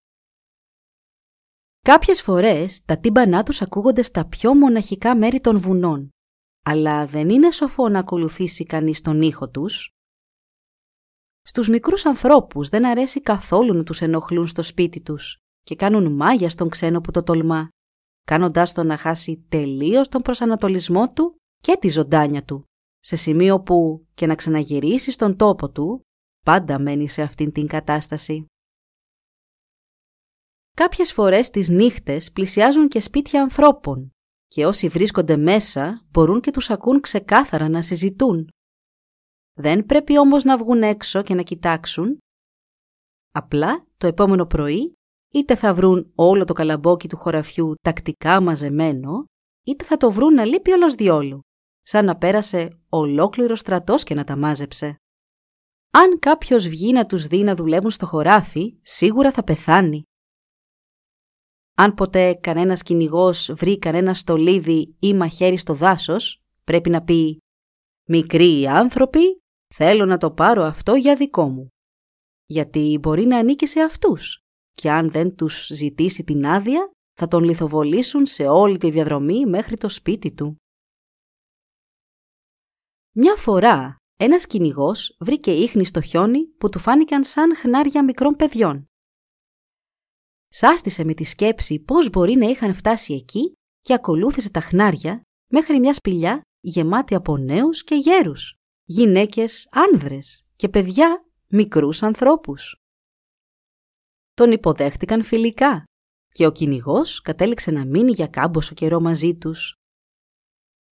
Κάποιες 1.80 2.22
φορές 2.22 2.84
τα 2.84 2.98
τύμπανά 2.98 3.42
τους 3.42 3.62
ακούγονται 3.62 4.02
στα 4.02 4.26
πιο 4.28 4.54
μοναχικά 4.54 5.16
μέρη 5.16 5.40
των 5.40 5.58
βουνών, 5.58 6.08
αλλά 6.64 7.06
δεν 7.06 7.28
είναι 7.28 7.50
σοφό 7.50 7.88
να 7.88 7.98
ακολουθήσει 7.98 8.64
κανείς 8.64 9.00
τον 9.00 9.22
ήχο 9.22 9.50
τους. 9.50 9.90
Στους 11.42 11.68
μικρούς 11.68 12.06
ανθρώπους 12.06 12.68
δεν 12.68 12.86
αρέσει 12.86 13.20
καθόλου 13.20 13.74
να 13.74 13.82
τους 13.82 14.00
ενοχλούν 14.00 14.46
στο 14.46 14.62
σπίτι 14.62 15.00
τους 15.00 15.38
και 15.68 15.76
κάνουν 15.76 16.12
μάγια 16.12 16.50
στον 16.50 16.68
ξένο 16.68 17.00
που 17.00 17.10
το 17.10 17.22
τολμά, 17.22 17.68
κάνοντάς 18.24 18.72
τον 18.72 18.86
να 18.86 18.96
χάσει 18.96 19.44
τελείως 19.48 20.08
τον 20.08 20.22
προσανατολισμό 20.22 21.08
του 21.08 21.36
και 21.62 21.76
τη 21.80 21.88
ζωντάνια 21.88 22.44
του, 22.44 22.64
σε 22.98 23.16
σημείο 23.16 23.60
που 23.60 24.06
και 24.14 24.26
να 24.26 24.34
ξαναγυρίσει 24.34 25.10
στον 25.10 25.36
τόπο 25.36 25.70
του, 25.70 26.00
πάντα 26.44 26.78
μένει 26.78 27.08
σε 27.08 27.22
αυτήν 27.22 27.52
την 27.52 27.66
κατάσταση. 27.66 28.46
Κάποιες 30.76 31.12
φορές 31.12 31.50
τις 31.50 31.68
νύχτες 31.68 32.32
πλησιάζουν 32.32 32.88
και 32.88 33.00
σπίτια 33.00 33.42
ανθρώπων 33.42 34.10
και 34.46 34.66
όσοι 34.66 34.88
βρίσκονται 34.88 35.36
μέσα 35.36 36.06
μπορούν 36.10 36.40
και 36.40 36.50
τους 36.50 36.70
ακούν 36.70 37.00
ξεκάθαρα 37.00 37.68
να 37.68 37.82
συζητούν. 37.82 38.48
Δεν 39.52 39.86
πρέπει 39.86 40.18
όμως 40.18 40.44
να 40.44 40.58
βγουν 40.58 40.82
έξω 40.82 41.22
και 41.22 41.34
να 41.34 41.42
κοιτάξουν. 41.42 42.18
Απλά 43.30 43.86
το 43.96 44.06
επόμενο 44.06 44.46
πρωί 44.46 44.97
είτε 45.32 45.54
θα 45.54 45.74
βρουν 45.74 46.12
όλο 46.14 46.44
το 46.44 46.52
καλαμπόκι 46.52 47.08
του 47.08 47.16
χωραφιού 47.16 47.74
τακτικά 47.82 48.40
μαζεμένο, 48.40 49.24
είτε 49.64 49.84
θα 49.84 49.96
το 49.96 50.10
βρουν 50.10 50.34
να 50.34 50.44
λείπει 50.44 50.70
όλος 50.70 50.94
διόλου, 50.94 51.40
σαν 51.82 52.04
να 52.04 52.16
πέρασε 52.16 52.80
ολόκληρο 52.88 53.56
στρατός 53.56 54.02
και 54.02 54.14
να 54.14 54.24
τα 54.24 54.36
μάζεψε. 54.36 54.96
Αν 55.90 56.18
κάποιος 56.18 56.68
βγει 56.68 56.92
να 56.92 57.06
τους 57.06 57.26
δει 57.26 57.42
να 57.42 57.54
δουλεύουν 57.54 57.90
στο 57.90 58.06
χωράφι, 58.06 58.78
σίγουρα 58.82 59.32
θα 59.32 59.44
πεθάνει. 59.44 60.02
Αν 61.74 61.94
ποτέ 61.94 62.34
κανένας 62.34 62.82
κυνηγός 62.82 63.50
βρει 63.52 63.78
κανένα 63.78 64.14
στολίδι 64.14 64.96
ή 64.98 65.14
μαχαίρι 65.14 65.56
στο 65.56 65.74
δάσος, 65.74 66.42
πρέπει 66.64 66.90
να 66.90 67.02
πει 67.02 67.38
«Μικροί 68.08 68.66
άνθρωποι, 68.66 69.42
θέλω 69.74 70.06
να 70.06 70.18
το 70.18 70.30
πάρω 70.30 70.62
αυτό 70.62 70.94
για 70.94 71.16
δικό 71.16 71.48
μου». 71.48 71.68
Γιατί 72.46 72.98
μπορεί 73.00 73.24
να 73.24 73.38
ανήκει 73.38 73.66
σε 73.66 73.80
αυτούς 73.80 74.47
και 74.80 74.90
αν 74.90 75.10
δεν 75.10 75.36
τους 75.36 75.66
ζητήσει 75.66 76.24
την 76.24 76.46
άδεια, 76.46 76.90
θα 77.18 77.28
τον 77.28 77.44
λιθοβολήσουν 77.44 78.26
σε 78.26 78.46
όλη 78.46 78.78
τη 78.78 78.90
διαδρομή 78.90 79.46
μέχρι 79.46 79.76
το 79.76 79.88
σπίτι 79.88 80.32
του. 80.32 80.56
Μια 83.16 83.36
φορά, 83.36 83.96
ένας 84.16 84.46
κυνηγός 84.46 85.16
βρήκε 85.20 85.50
ίχνη 85.50 85.84
στο 85.84 86.00
χιόνι 86.00 86.46
που 86.46 86.68
του 86.68 86.78
φάνηκαν 86.78 87.24
σαν 87.24 87.56
χνάρια 87.56 88.04
μικρών 88.04 88.36
παιδιών. 88.36 88.84
Σάστησε 90.48 91.04
με 91.04 91.14
τη 91.14 91.24
σκέψη 91.24 91.78
πώς 91.78 92.10
μπορεί 92.10 92.34
να 92.34 92.46
είχαν 92.46 92.74
φτάσει 92.74 93.14
εκεί 93.14 93.52
και 93.80 93.94
ακολούθησε 93.94 94.50
τα 94.50 94.60
χνάρια 94.60 95.22
μέχρι 95.52 95.78
μια 95.78 95.94
σπηλιά 95.94 96.40
γεμάτη 96.60 97.14
από 97.14 97.36
νέους 97.36 97.84
και 97.84 97.94
γέρους, 97.94 98.54
γυναίκες 98.84 99.68
άνδρες 99.70 100.46
και 100.56 100.68
παιδιά 100.68 101.24
μικρούς 101.48 102.02
ανθρώπους. 102.02 102.76
Τον 104.38 104.52
υποδέχτηκαν 104.52 105.24
φιλικά 105.24 105.84
και 106.28 106.46
ο 106.46 106.52
κυνηγός 106.52 107.20
κατέληξε 107.20 107.70
να 107.70 107.84
μείνει 107.84 108.12
για 108.12 108.26
κάμποσο 108.26 108.74
καιρό 108.74 109.00
μαζί 109.00 109.36
τους. 109.36 109.74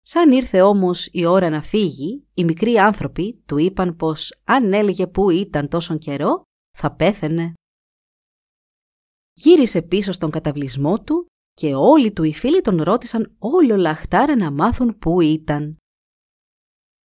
Σαν 0.00 0.32
ήρθε 0.32 0.60
όμως 0.60 1.08
η 1.12 1.24
ώρα 1.24 1.50
να 1.50 1.62
φύγει, 1.62 2.26
οι 2.34 2.44
μικροί 2.44 2.78
άνθρωποι 2.78 3.42
του 3.46 3.56
είπαν 3.58 3.96
πως 3.96 4.34
αν 4.44 4.72
έλεγε 4.72 5.06
που 5.06 5.30
ήταν 5.30 5.68
τόσον 5.68 5.98
καιρό, 5.98 6.42
θα 6.76 6.94
πέθαινε. 6.94 7.52
Γύρισε 9.32 9.82
πίσω 9.82 10.12
στον 10.12 10.30
καταβλισμό 10.30 11.02
του 11.02 11.26
και 11.52 11.74
όλοι 11.74 12.12
του 12.12 12.22
οι 12.22 12.32
φίλοι 12.32 12.60
τον 12.60 12.82
ρώτησαν 12.82 13.36
όλο 13.38 13.76
λαχτάρα 13.76 14.36
να 14.36 14.50
μάθουν 14.50 14.98
πού 14.98 15.20
ήταν. 15.20 15.76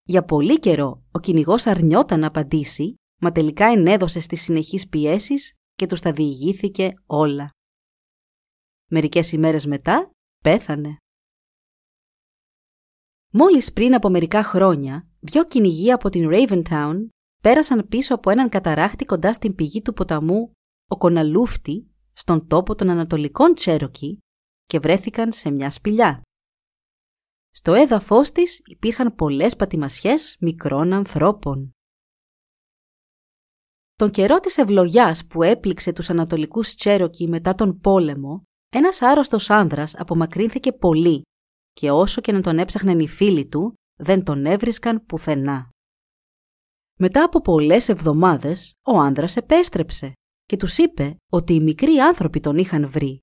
Για 0.04 0.26
πολύ 0.26 0.60
καιρό 0.60 1.04
ο 1.12 1.20
κυνηγός 1.20 1.66
αρνιόταν 1.66 2.20
να 2.20 2.28
απαντήσει, 2.28 2.96
μα 3.22 3.32
τελικά 3.32 3.66
ενέδωσε 3.66 4.20
στις 4.20 4.42
συνεχείς 4.42 4.88
πιέσεις 4.88 5.54
και 5.76 5.86
τους 5.86 6.02
τα 6.02 6.12
διηγήθηκε 6.12 6.94
όλα. 7.06 7.50
Μερικές 8.92 9.32
ημέρες 9.32 9.66
μετά 9.66 10.12
πέθανε. 10.44 10.98
Μόλις 13.32 13.74
πριν 13.74 13.96
από 13.96 14.10
μερικά 14.10 14.44
χρόνια, 14.44 15.08
δυο 15.20 15.46
κυνηγοί 15.46 15.92
από 15.92 16.10
την 16.10 16.30
Raventown 16.32 16.96
πέρασαν 17.42 17.88
πίσω 17.88 18.16
από 18.16 18.30
έναν 18.30 18.50
καταράχτη 18.50 19.06
κοντά 19.06 19.34
στην 19.34 19.56
πηγή 19.56 19.82
του 19.82 19.94
ποταμού 19.94 20.52
ο 20.88 20.98
Κοναλούφτη 20.98 21.90
στον 22.14 22.48
τόπο 22.48 22.76
των 22.76 22.90
Ανατολικών 22.90 23.54
Τσέροκι 23.54 24.20
και 24.66 24.80
βρέθηκαν 24.80 25.32
σε 25.32 25.52
μια 25.52 25.72
σπηλιά. 25.72 26.22
Στο 27.50 27.74
έδαφος 27.74 28.32
της 28.32 28.62
υπήρχαν 28.66 29.16
πολλές 29.16 29.56
πατημασιές 29.56 30.38
μικρών 30.40 30.94
ανθρώπων. 30.94 31.75
Τον 33.96 34.12
καιρό 34.12 34.40
της 34.40 34.58
ευλογιάς 34.58 35.26
που 35.26 35.44
έπληξε 35.44 35.94
τους 35.94 36.10
Ανατολικούς 36.10 36.76
Τσέροκι 36.76 37.28
μετά 37.28 37.56
τον 37.56 37.80
πόλεμο, 37.80 38.44
ένας 38.70 39.02
άρρωστος 39.02 39.50
άνδρας 39.50 39.96
απομακρύνθηκε 39.96 40.74
πολύ 40.74 41.22
και 41.74 41.92
όσο 41.92 42.22
και 42.22 42.32
να 42.32 42.42
τον 42.42 42.60
έψαχναν 42.60 43.00
οι 43.00 43.08
φίλοι 43.08 43.48
του, 43.48 43.74
δεν 43.96 44.24
τον 44.24 44.46
έβρισκαν 44.46 45.06
πουθενά. 45.06 45.70
Μετά 46.98 47.24
από 47.24 47.42
πολλές 47.42 47.90
εβδομάδες, 47.90 48.74
ο 48.86 48.98
άνδρας 48.98 49.36
επέστρεψε 49.36 50.14
και 50.46 50.58
τους 50.58 50.78
είπε 50.78 51.16
ότι 51.32 51.54
οι 51.54 51.60
μικροί 51.60 51.98
άνθρωποι 51.98 52.40
τον 52.40 52.58
είχαν 52.58 52.90
βρει. 52.90 53.20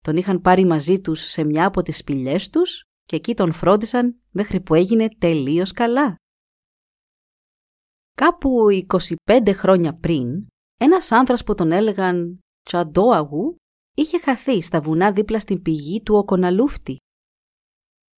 Τον 0.00 0.16
είχαν 0.16 0.40
πάρει 0.40 0.64
μαζί 0.64 1.00
τους 1.00 1.20
σε 1.20 1.44
μια 1.44 1.66
από 1.66 1.82
τις 1.82 1.96
σπηλιές 1.96 2.48
τους 2.48 2.82
και 3.04 3.16
εκεί 3.16 3.34
τον 3.34 3.52
φρόντισαν 3.52 4.20
μέχρι 4.30 4.60
που 4.60 4.74
έγινε 4.74 5.08
τελείως 5.18 5.72
καλά. 5.72 6.16
Κάπου 8.14 8.66
25 9.26 9.52
χρόνια 9.54 9.94
πριν, 9.94 10.46
ένας 10.76 11.12
άνθρας 11.12 11.44
που 11.44 11.54
τον 11.54 11.72
έλεγαν 11.72 12.38
Τσαντόαγου 12.62 13.56
είχε 13.94 14.18
χαθεί 14.18 14.62
στα 14.62 14.80
βουνά 14.80 15.12
δίπλα 15.12 15.40
στην 15.40 15.62
πηγή 15.62 16.02
του 16.02 16.14
Οκοναλούφτη. 16.14 16.96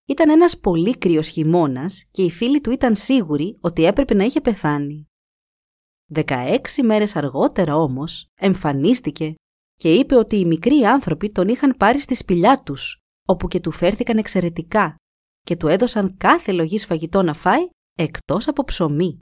Ήταν 0.07 0.31
ένας 0.31 0.59
πολύ 0.59 0.99
κρύος 0.99 1.29
χειμώνας 1.29 2.05
και 2.11 2.23
οι 2.23 2.31
φίλοι 2.31 2.61
του 2.61 2.71
ήταν 2.71 2.95
σίγουροι 2.95 3.59
ότι 3.61 3.85
έπρεπε 3.85 4.15
να 4.15 4.25
είχε 4.25 4.41
πεθάνει. 4.41 5.07
16 6.15 6.59
μέρες 6.83 7.17
αργότερα 7.17 7.77
όμως 7.77 8.27
εμφανίστηκε 8.35 9.35
και 9.75 9.95
είπε 9.95 10.17
ότι 10.17 10.37
οι 10.37 10.45
μικροί 10.45 10.85
άνθρωποι 10.85 11.33
τον 11.33 11.49
είχαν 11.49 11.75
πάρει 11.77 12.01
στη 12.01 12.15
σπηλιά 12.15 12.63
τους, 12.63 12.99
όπου 13.27 13.49
και 13.49 13.61
του 13.61 13.71
φέρθηκαν 13.71 14.19
εξαιρετικά 14.19 14.95
και 15.41 15.57
του 15.57 15.69
έδωσαν 15.69 16.17
κάθε 16.17 16.53
λογής 16.53 16.87
φαγητό 16.87 17.23
να 17.23 17.35
φάει 17.35 17.69
εκτός 17.99 18.49
από 18.49 18.65
ψωμί. 18.65 19.19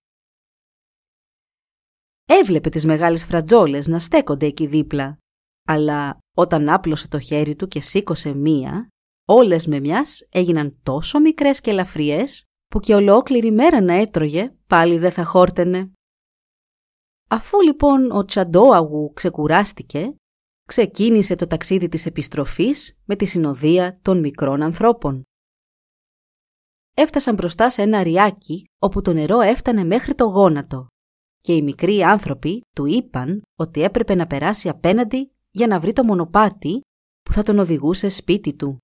Έβλεπε 2.40 2.68
τις 2.68 2.84
μεγάλες 2.84 3.24
φρατζόλες 3.24 3.86
να 3.86 3.98
στέκονται 3.98 4.46
εκεί 4.46 4.66
δίπλα, 4.66 5.18
αλλά 5.68 6.18
όταν 6.36 6.68
άπλωσε 6.68 7.08
το 7.08 7.18
χέρι 7.18 7.56
του 7.56 7.68
και 7.68 7.80
σήκωσε 7.80 8.34
μία, 8.34 8.88
όλες 9.28 9.66
με 9.66 9.80
μιας 9.80 10.26
έγιναν 10.28 10.78
τόσο 10.82 11.20
μικρές 11.20 11.60
και 11.60 11.70
ελαφριές 11.70 12.44
που 12.66 12.80
και 12.80 12.94
ολόκληρη 12.94 13.50
μέρα 13.50 13.80
να 13.80 13.92
έτρωγε 13.92 14.54
πάλι 14.66 14.98
δεν 14.98 15.10
θα 15.10 15.24
χόρτενε. 15.24 15.92
Αφού 17.28 17.60
λοιπόν 17.60 18.10
ο 18.10 18.24
Τσαντόαγου 18.24 19.12
ξεκουράστηκε, 19.12 20.14
ξεκίνησε 20.68 21.34
το 21.34 21.46
ταξίδι 21.46 21.88
της 21.88 22.06
επιστροφής 22.06 22.98
με 23.04 23.16
τη 23.16 23.24
συνοδεία 23.24 23.98
των 24.02 24.18
μικρών 24.18 24.62
ανθρώπων. 24.62 25.22
Έφτασαν 26.94 27.34
μπροστά 27.34 27.70
σε 27.70 27.82
ένα 27.82 28.02
ριάκι 28.02 28.64
όπου 28.78 29.02
το 29.02 29.12
νερό 29.12 29.40
έφτανε 29.40 29.84
μέχρι 29.84 30.14
το 30.14 30.24
γόνατο 30.24 30.86
και 31.42 31.54
οι 31.54 31.62
μικροί 31.62 32.02
άνθρωποι 32.02 32.61
του 32.75 32.87
είπαν 32.87 33.42
ότι 33.58 33.82
έπρεπε 33.82 34.14
να 34.14 34.26
περάσει 34.26 34.68
απέναντι 34.68 35.30
για 35.50 35.66
να 35.66 35.80
βρει 35.80 35.92
το 35.92 36.04
μονοπάτι 36.04 36.80
που 37.22 37.32
θα 37.32 37.42
τον 37.42 37.58
οδηγούσε 37.58 38.08
σπίτι 38.08 38.54
του. 38.54 38.78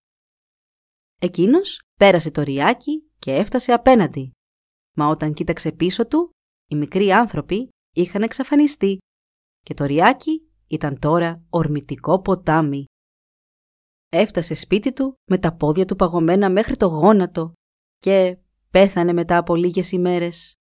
Εκείνος 1.21 1.81
πέρασε 1.99 2.31
το 2.31 2.43
ριάκι 2.43 3.11
και 3.19 3.35
έφτασε 3.35 3.73
απέναντι. 3.73 4.31
Μα 4.97 5.07
όταν 5.07 5.33
κοίταξε 5.33 5.73
πίσω 5.73 6.07
του, 6.07 6.31
οι 6.69 6.77
μικροί 6.77 7.13
άνθρωποι 7.13 7.69
είχαν 7.95 8.23
εξαφανιστεί 8.23 8.99
και 9.61 9.75
το 9.75 9.85
ριάκι 9.85 10.49
ήταν 10.67 10.99
τώρα 10.99 11.45
ορμητικό 11.51 12.21
ποτάμι. 12.21 12.85
Έφτασε 14.09 14.55
σπίτι 14.55 14.93
του 14.93 15.15
με 15.31 15.39
τα 15.39 15.57
πόδια 15.57 15.85
του 15.85 15.97
παγωμένα 15.97 16.51
μέχρι 16.51 16.77
το 16.77 16.87
γόνατο 16.87 17.53
και 17.99 18.39
πέθανε 18.71 19.13
μετά 19.13 19.37
από 19.37 19.55
λίγες 19.55 19.93
ημέρες. 19.93 20.53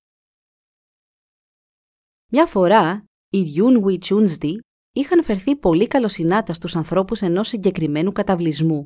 Μια 2.32 2.46
φορά, 2.46 3.06
οι 3.30 3.42
Γιούνουι 3.42 3.98
Τσούντσδι 3.98 4.60
είχαν 4.94 5.24
φερθεί 5.24 5.56
πολύ 5.56 5.88
καλοσυνάτα 5.88 6.54
στους 6.54 6.76
ανθρώπους 6.76 7.22
ενός 7.22 7.48
συγκεκριμένου 7.48 8.12
καταβλισμού. 8.12 8.86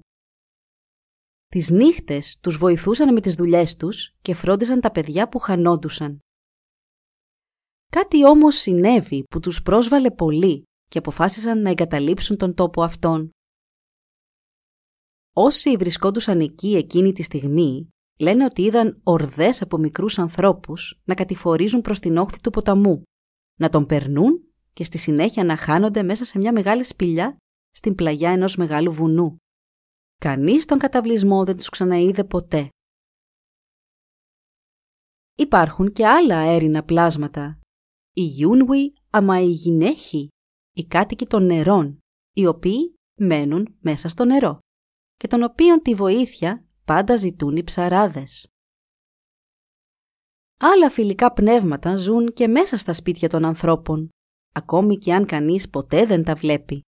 Τις 1.48 1.70
νύχτες 1.70 2.38
τους 2.42 2.58
βοηθούσαν 2.58 3.14
με 3.14 3.22
τις 3.22 3.36
δουλειές 3.36 3.76
τους 3.76 4.14
και 4.22 4.34
φρόντιζαν 4.34 4.82
τα 4.82 4.92
παιδιά 4.92 5.30
που 5.30 5.40
χανόντουσαν. 5.40 6.20
Κάτι 7.92 8.26
όμως 8.26 8.56
συνέβη 8.56 9.24
που 9.24 9.40
τους 9.40 9.62
πρόσβαλε 9.62 10.12
πολύ 10.12 10.64
και 10.88 10.98
αποφάσισαν 10.98 11.62
να 11.62 11.70
εγκαταλείψουν 11.70 12.38
τον 12.38 12.54
τόπο 12.54 12.84
αυτόν. 12.84 13.30
Όσοι 15.36 15.76
βρισκόντουσαν 15.76 16.40
εκεί 16.40 16.76
εκείνη 16.76 17.14
τη 17.14 17.24
στιγμή 17.24 17.90
λένε 18.20 18.46
ότι 18.46 18.62
είδαν 18.62 19.00
ορδές 19.04 19.62
από 19.62 19.78
μικρούς 19.78 20.20
ανθρώπους 20.20 21.00
να 21.04 21.14
κατηφορίζουν 21.14 21.82
προς 21.82 22.00
την 22.00 22.18
όχθη 22.18 22.40
του 22.42 22.50
ποταμού, 22.50 23.04
να 23.62 23.70
τον 23.70 23.86
περνούν 23.86 24.54
και 24.74 24.84
στη 24.84 24.98
συνέχεια 24.98 25.44
να 25.44 25.58
χάνονται 25.58 26.04
μέσα 26.04 26.26
σε 26.26 26.38
μια 26.38 26.54
μεγάλη 26.54 26.84
σπηλιά 26.84 27.38
στην 27.72 27.96
πλαγιά 27.96 28.32
ενός 28.32 28.56
μεγάλου 28.56 28.92
βουνού. 28.92 29.38
Κανείς 30.18 30.66
τον 30.66 30.80
καταβλισμό 30.80 31.46
δεν 31.46 31.58
τους 31.58 31.70
ξαναείδε 31.70 32.24
ποτέ. 32.24 32.70
Υπάρχουν 35.38 35.92
και 35.92 36.08
άλλα 36.08 36.38
αέρινα 36.38 36.84
πλάσματα. 36.84 37.60
Οι 38.14 38.22
Γιούνουι 38.22 38.94
αμαϊγινέχοι, 39.10 40.28
οι 40.76 40.86
κάτοικοι 40.86 41.26
των 41.26 41.46
νερών, 41.46 42.00
οι 42.36 42.46
οποίοι 42.46 42.94
μένουν 43.20 43.78
μέσα 43.80 44.10
στο 44.10 44.26
νερό 44.26 44.60
και 45.18 45.28
των 45.28 45.44
οποίων 45.44 45.82
τη 45.82 45.96
βοήθεια 45.96 46.66
πάντα 46.86 47.16
ζητούν 47.16 47.56
οι 47.56 47.64
ψαράδες. 47.64 48.51
Άλλα 50.64 50.90
φιλικά 50.90 51.34
πνεύματα 51.34 51.98
ζουν 51.98 52.34
και 52.34 52.48
μέσα 52.48 52.78
στα 52.78 52.94
σπίτια 52.94 53.30
των 53.30 53.46
ανθρώπων, 53.46 54.10
ακόμη 54.54 54.98
και 54.98 55.14
αν 55.14 55.26
κανείς 55.26 55.70
ποτέ 55.70 56.06
δεν 56.06 56.24
τα 56.24 56.36
βλέπει. 56.36 56.82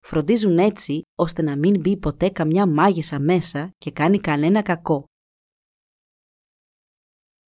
Φροντίζουν 0.00 0.58
έτσι 0.58 1.02
ώστε 1.18 1.42
να 1.42 1.56
μην 1.56 1.80
μπει 1.80 1.96
ποτέ 1.96 2.30
καμιά 2.30 2.66
μάγισσα 2.66 3.20
μέσα 3.20 3.70
και 3.78 3.90
κάνει 3.90 4.18
κανένα 4.18 4.62
κακό. 4.62 5.04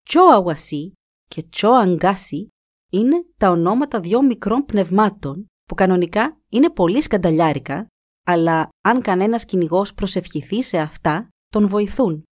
Τσόαουασί 0.02 0.92
και 1.28 1.42
Τσόαγκάσι 1.42 2.48
είναι 2.92 3.26
τα 3.36 3.50
ονόματα 3.50 4.00
δυο 4.00 4.22
μικρών 4.22 4.64
πνευμάτων 4.64 5.46
που 5.64 5.74
κανονικά 5.74 6.40
είναι 6.48 6.70
πολύ 6.70 7.02
σκανταλιάρικα, 7.02 7.86
αλλά 8.26 8.68
αν 8.80 9.02
κανένας 9.02 9.44
κυνηγός 9.44 9.94
προσευχηθεί 9.94 10.62
σε 10.62 10.78
αυτά, 10.78 11.28
τον 11.48 11.68
βοηθούν. 11.68 12.22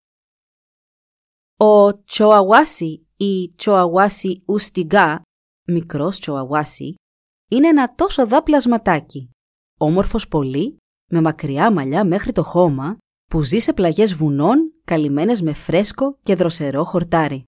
Ο 1.57 2.03
Τσοαουάσι 2.03 3.04
ή 3.17 3.53
Τσοαουάσι 3.55 4.43
Ουστιγκά, 4.45 5.21
μικρός 5.67 6.19
Τσοαουάσι, 6.19 6.95
είναι 7.51 7.67
ένα 7.67 7.95
τόσο 7.95 8.27
δά 8.27 8.43
πλασματάκι, 8.43 9.29
όμορφος 9.79 10.27
πολύ, 10.27 10.77
με 11.11 11.21
μακριά 11.21 11.71
μαλλιά 11.71 12.05
μέχρι 12.05 12.31
το 12.31 12.43
χώμα, 12.43 12.97
που 13.29 13.41
ζει 13.41 13.59
σε 13.59 13.73
πλαγιές 13.73 14.15
βουνών 14.15 14.73
καλυμμένες 14.85 15.41
με 15.41 15.53
φρέσκο 15.53 16.17
και 16.23 16.35
δροσερό 16.35 16.83
χορτάρι. 16.83 17.43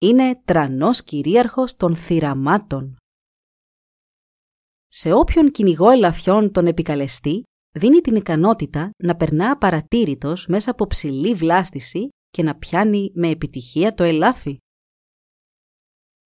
Είναι 0.00 0.40
τρανός 0.44 1.04
κυρίαρχος 1.04 1.76
των 1.76 1.96
θυραμάτων. 1.96 2.96
Σε 4.86 5.12
όποιον 5.12 5.50
κυνηγό 5.50 5.90
ελαφιών 5.90 6.52
τον 6.52 6.66
επικαλεστεί, 6.66 7.42
δίνει 7.76 8.00
την 8.00 8.16
ικανότητα 8.16 8.90
να 9.02 9.16
περνά 9.16 9.50
απαρατήρητος 9.50 10.46
μέσα 10.46 10.70
από 10.70 10.86
ψηλή 10.86 11.34
βλάστηση 11.34 12.08
και 12.28 12.42
να 12.42 12.54
πιάνει 12.54 13.10
με 13.14 13.28
επιτυχία 13.28 13.94
το 13.94 14.02
ελάφι. 14.02 14.58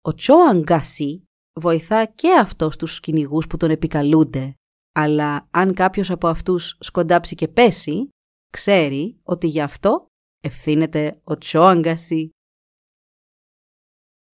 Ο 0.06 0.14
Τσόαγκασί 0.14 1.24
βοηθά 1.60 2.06
και 2.06 2.38
αυτός 2.38 2.76
τους 2.76 3.00
κυνηγού 3.00 3.38
που 3.48 3.56
τον 3.56 3.70
επικαλούνται, 3.70 4.54
αλλά 4.92 5.48
αν 5.50 5.74
κάποιος 5.74 6.10
από 6.10 6.28
αυτούς 6.28 6.76
σκοντάψει 6.80 7.34
και 7.34 7.48
πέσει, 7.48 8.08
ξέρει 8.52 9.16
ότι 9.24 9.46
γι' 9.46 9.60
αυτό 9.60 10.06
ευθύνεται 10.40 11.20
ο 11.24 11.38
Τσόαγκασί. 11.38 12.30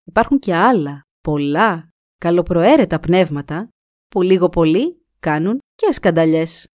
Υπάρχουν 0.04 0.38
και 0.38 0.54
άλλα, 0.54 1.00
πολλά, 1.20 1.88
καλοπροαίρετα 2.18 2.98
πνεύματα 2.98 3.68
που 4.08 4.22
λίγο 4.22 4.48
πολύ 4.48 5.06
κάνουν 5.18 5.58
και 5.74 5.92
σκανταλιές. 5.92 6.66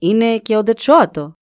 Είναι 0.00 0.38
και 0.38 0.56
ο 0.56 0.62
Ντετσόατο. 0.62 1.32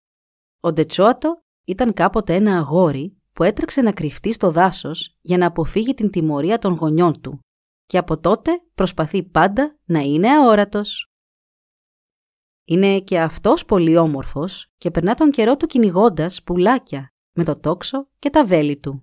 Ο 0.61 0.73
Ντετσόατο 0.73 1.41
ήταν 1.67 1.93
κάποτε 1.93 2.35
ένα 2.35 2.59
αγόρι 2.59 3.17
που 3.33 3.42
έτρεξε 3.42 3.81
να 3.81 3.92
κρυφτεί 3.92 4.33
στο 4.33 4.51
δάσος 4.51 5.16
για 5.21 5.38
να 5.38 5.47
αποφύγει 5.47 5.95
την 5.95 6.11
τιμωρία 6.11 6.59
των 6.59 6.73
γονιών 6.73 7.21
του 7.21 7.40
και 7.87 7.99
από 7.99 8.18
τότε 8.18 8.62
προσπαθεί 8.75 9.23
πάντα 9.23 9.79
να 9.85 9.99
είναι 9.99 10.31
αόρατος. 10.31 11.07
Είναι 12.64 13.01
και 13.01 13.21
αυτός 13.21 13.64
πολύ 13.64 13.97
όμορφος 13.97 14.66
και 14.77 14.90
περνά 14.90 15.14
τον 15.14 15.31
καιρό 15.31 15.57
του 15.57 15.66
κυνηγώντας 15.66 16.42
πουλάκια 16.42 17.09
με 17.33 17.45
το 17.45 17.57
τόξο 17.57 18.09
και 18.18 18.31
τα 18.31 18.47
βέλη 18.47 18.77
του. 18.77 19.03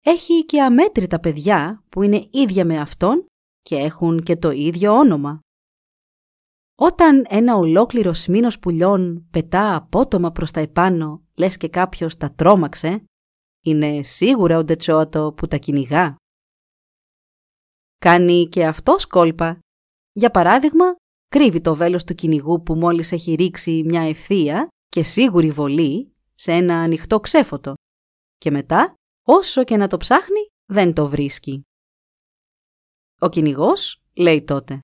Έχει 0.00 0.44
και 0.44 0.62
αμέτρητα 0.62 1.20
παιδιά 1.20 1.84
που 1.88 2.02
είναι 2.02 2.28
ίδια 2.30 2.64
με 2.64 2.78
αυτόν 2.78 3.26
και 3.62 3.76
έχουν 3.76 4.22
και 4.22 4.36
το 4.36 4.50
ίδιο 4.50 4.92
όνομα. 4.92 5.40
Όταν 6.74 7.26
ένα 7.28 7.56
ολόκληρο 7.56 8.12
μήνος 8.28 8.58
πουλιών 8.58 9.26
πετά 9.30 9.74
απότομα 9.74 10.32
προς 10.32 10.50
τα 10.50 10.60
επάνω, 10.60 11.23
λες 11.36 11.56
και 11.56 11.68
κάποιος 11.68 12.16
τα 12.16 12.32
τρόμαξε, 12.32 13.04
είναι 13.64 14.02
σίγουρα 14.02 14.58
ο 14.58 14.64
Ντετσότο 14.64 15.32
που 15.36 15.46
τα 15.46 15.56
κυνηγά. 15.56 16.16
Κάνει 17.98 18.48
και 18.48 18.66
αυτό 18.66 18.96
κόλπα. 19.08 19.58
Για 20.12 20.30
παράδειγμα, 20.30 20.84
κρύβει 21.28 21.60
το 21.60 21.74
βέλος 21.74 22.04
του 22.04 22.14
κυνηγού 22.14 22.62
που 22.62 22.74
μόλις 22.74 23.12
έχει 23.12 23.34
ρίξει 23.34 23.82
μια 23.84 24.02
ευθεία 24.02 24.68
και 24.88 25.02
σίγουρη 25.02 25.50
βολή 25.50 26.14
σε 26.34 26.52
ένα 26.52 26.80
ανοιχτό 26.80 27.20
ξέφωτο. 27.20 27.74
Και 28.36 28.50
μετά, 28.50 28.94
όσο 29.26 29.64
και 29.64 29.76
να 29.76 29.86
το 29.86 29.96
ψάχνει, 29.96 30.46
δεν 30.64 30.94
το 30.94 31.08
βρίσκει. 31.08 31.62
Ο 33.20 33.28
κυνηγός 33.28 34.02
λέει 34.14 34.44
τότε 34.44 34.78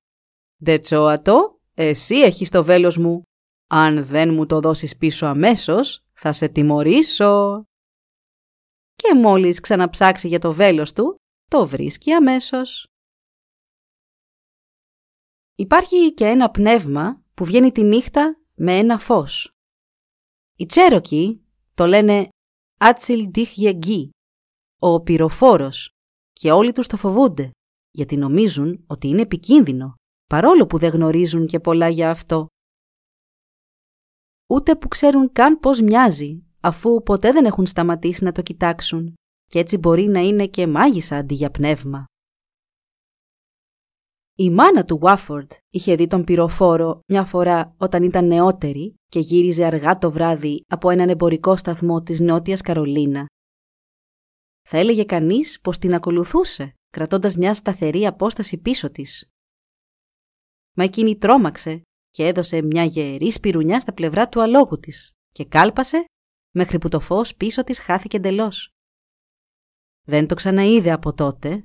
«Ντετσόατο, 0.63 1.59
εσύ 1.73 2.15
έχεις 2.15 2.49
το 2.49 2.63
βέλος 2.63 2.97
μου. 2.97 3.21
Αν 3.69 4.05
δεν 4.05 4.33
μου 4.33 4.45
το 4.45 4.59
δώσεις 4.59 4.97
πίσω 4.97 5.25
αμέσως, 5.25 6.03
θα 6.21 6.33
σε 6.33 6.47
τιμωρήσω». 6.47 7.63
Και 8.95 9.15
μόλις 9.15 9.59
ξαναψάξει 9.59 10.27
για 10.27 10.39
το 10.39 10.53
βέλος 10.53 10.93
του, 10.93 11.15
το 11.47 11.67
βρίσκει 11.67 12.11
αμέσως. 12.11 12.87
Υπάρχει 15.55 16.13
και 16.13 16.25
ένα 16.25 16.51
πνεύμα 16.51 17.23
που 17.33 17.45
βγαίνει 17.45 17.71
τη 17.71 17.83
νύχτα 17.83 18.41
με 18.53 18.77
ένα 18.77 18.99
φως. 18.99 19.51
Οι 20.57 20.65
Τσέροκοι 20.65 21.45
το 21.73 21.85
λένε 21.85 22.29
Άτσιλ 22.79 23.29
Ντιχιεγγί, 23.29 24.09
ο 24.79 25.01
πυροφόρος, 25.01 25.89
και 26.31 26.51
όλοι 26.51 26.71
τους 26.71 26.87
το 26.87 26.97
φοβούνται, 26.97 27.51
γιατί 27.91 28.17
νομίζουν 28.17 28.83
ότι 28.87 29.07
είναι 29.07 29.21
επικίνδυνο, 29.21 29.93
παρόλο 30.25 30.65
που 30.65 30.77
δεν 30.77 30.89
γνωρίζουν 30.89 31.45
και 31.45 31.59
πολλά 31.59 31.89
για 31.89 32.09
αυτό. 32.09 32.47
Ούτε 34.51 34.75
που 34.75 34.87
ξέρουν 34.87 35.31
καν 35.31 35.59
πώς 35.59 35.81
μοιάζει, 35.81 36.43
αφού 36.59 37.03
ποτέ 37.03 37.31
δεν 37.31 37.45
έχουν 37.45 37.65
σταματήσει 37.65 38.23
να 38.23 38.31
το 38.31 38.41
κοιτάξουν 38.41 39.13
και 39.45 39.59
έτσι 39.59 39.77
μπορεί 39.77 40.03
να 40.03 40.19
είναι 40.19 40.47
και 40.47 40.67
μάγισσα 40.67 41.15
αντί 41.15 41.33
για 41.33 41.51
πνεύμα. 41.51 42.05
Η 44.37 44.49
μάνα 44.49 44.83
του 44.83 44.97
Βάφορντ 44.97 45.51
είχε 45.69 45.95
δει 45.95 46.07
τον 46.07 46.23
πυροφόρο 46.23 46.99
μια 47.07 47.25
φορά 47.25 47.75
όταν 47.77 48.03
ήταν 48.03 48.27
νεότερη 48.27 48.95
και 49.07 49.19
γύριζε 49.19 49.65
αργά 49.65 49.97
το 49.97 50.11
βράδυ 50.11 50.63
από 50.67 50.89
έναν 50.89 51.09
εμπορικό 51.09 51.57
σταθμό 51.57 52.01
της 52.01 52.19
Νότιας 52.19 52.61
Καρολίνα. 52.61 53.25
Θα 54.61 54.77
έλεγε 54.77 55.03
κανείς 55.03 55.59
πως 55.61 55.77
την 55.77 55.93
ακολουθούσε, 55.93 56.73
κρατώντας 56.89 57.35
μια 57.35 57.53
σταθερή 57.53 58.05
απόσταση 58.05 58.57
πίσω 58.57 58.91
της. 58.91 59.29
Μα 60.73 60.83
εκείνη 60.83 61.17
τρόμαξε 61.17 61.81
και 62.11 62.25
έδωσε 62.25 62.61
μια 62.61 62.83
γερή 62.83 63.31
σπιρουνιά 63.31 63.79
στα 63.79 63.93
πλευρά 63.93 64.25
του 64.25 64.41
αλόγου 64.41 64.79
της 64.79 65.11
και 65.31 65.45
κάλπασε 65.45 66.05
μέχρι 66.51 66.77
που 66.77 66.89
το 66.89 66.99
φως 66.99 67.35
πίσω 67.35 67.63
της 67.63 67.79
χάθηκε 67.79 68.17
εντελώς. 68.17 68.69
Δεν 70.07 70.27
το 70.27 70.35
ξαναείδε 70.35 70.91
από 70.91 71.13
τότε. 71.13 71.63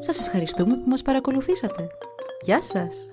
Σας 0.00 0.20
ευχαριστούμε 0.20 0.74
που 0.74 0.88
μας 0.88 1.02
παρακολουθήσατε. 1.02 1.88
Γεια 2.42 2.62
σας! 2.62 3.06